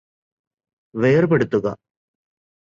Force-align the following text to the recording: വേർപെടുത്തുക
വേർപെടുത്തുക 0.93 1.67